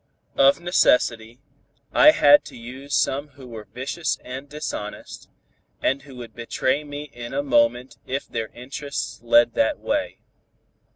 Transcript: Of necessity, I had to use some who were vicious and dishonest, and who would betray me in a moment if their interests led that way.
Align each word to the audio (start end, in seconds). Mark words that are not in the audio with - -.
Of 0.35 0.59
necessity, 0.59 1.37
I 1.93 2.09
had 2.09 2.43
to 2.45 2.57
use 2.57 2.95
some 2.95 3.27
who 3.37 3.47
were 3.47 3.65
vicious 3.65 4.17
and 4.25 4.49
dishonest, 4.49 5.29
and 5.79 6.01
who 6.01 6.15
would 6.15 6.33
betray 6.33 6.83
me 6.83 7.03
in 7.13 7.35
a 7.35 7.43
moment 7.43 7.97
if 8.07 8.27
their 8.27 8.47
interests 8.47 9.21
led 9.21 9.53
that 9.53 9.77
way. 9.77 10.17